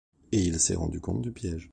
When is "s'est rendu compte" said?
0.59-1.21